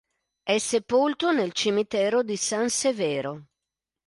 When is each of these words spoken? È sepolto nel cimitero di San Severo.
È 0.41 0.57
sepolto 0.57 1.31
nel 1.31 1.53
cimitero 1.53 2.23
di 2.23 2.35
San 2.35 2.69
Severo. 2.71 3.45